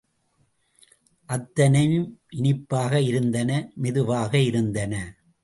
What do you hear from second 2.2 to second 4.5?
இனிப்பாக இருந்தன, மெதுவாக